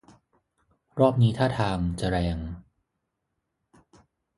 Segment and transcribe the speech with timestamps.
[0.99, 2.37] รอบนี้ท่าทาง จะแรง